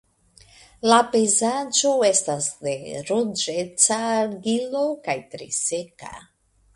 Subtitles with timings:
[0.91, 2.73] La pejzaĝo estas de
[3.09, 6.15] ruĝeca argilo kaj tre seka.